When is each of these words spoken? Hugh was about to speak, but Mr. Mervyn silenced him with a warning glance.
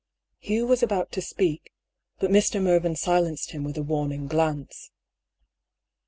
Hugh 0.39 0.65
was 0.65 0.81
about 0.81 1.11
to 1.11 1.21
speak, 1.21 1.71
but 2.17 2.31
Mr. 2.31 2.59
Mervyn 2.59 2.95
silenced 2.95 3.51
him 3.51 3.63
with 3.63 3.77
a 3.77 3.83
warning 3.83 4.25
glance. 4.25 4.89